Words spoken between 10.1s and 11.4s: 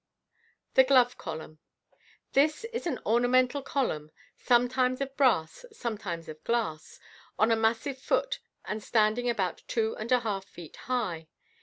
a half feet high.